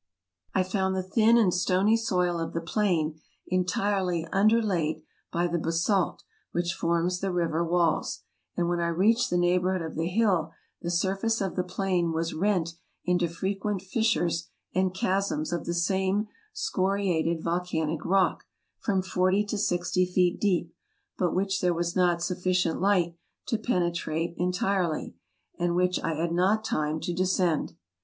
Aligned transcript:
I 0.55 0.63
found 0.63 0.95
the 0.95 1.03
thin 1.03 1.37
and 1.37 1.53
stony 1.53 1.95
soil 1.95 2.39
of 2.39 2.53
the 2.53 2.59
plain 2.61 3.19
entirely 3.45 4.25
under 4.31 4.59
laid 4.59 5.03
by 5.31 5.45
the 5.45 5.59
basalt 5.59 6.23
which 6.51 6.73
forms 6.73 7.19
the 7.19 7.31
river 7.31 7.63
walls; 7.63 8.23
and 8.57 8.67
when 8.67 8.79
I 8.79 8.87
reached 8.87 9.29
the 9.29 9.37
neighborhood 9.37 9.83
of 9.85 9.93
the 9.95 10.07
hill 10.07 10.53
the 10.81 10.89
surface 10.89 11.39
of 11.39 11.55
the 11.55 11.63
plain 11.63 12.13
was 12.13 12.33
rent 12.33 12.73
into 13.05 13.27
frequent 13.27 13.83
fissures 13.83 14.47
and 14.73 14.91
chasms 14.91 15.53
of 15.53 15.65
the 15.65 15.73
same 15.75 16.25
scori 16.51 17.09
ated 17.11 17.43
volcanic 17.43 18.03
rock, 18.03 18.45
from 18.79 19.03
forty 19.03 19.45
to 19.45 19.55
sixty 19.59 20.07
feet 20.07 20.39
deep, 20.41 20.73
but 21.15 21.35
which 21.35 21.61
there 21.61 21.75
was 21.75 21.95
not 21.95 22.23
sufficient 22.23 22.81
light 22.81 23.13
to 23.45 23.59
penetrate 23.59 24.33
entirely, 24.37 25.13
and 25.59 25.75
which 25.75 25.99
I 26.03 26.15
had 26.15 26.31
not 26.31 26.63
time 26.63 26.99
to 27.01 27.13
descend. 27.13 27.73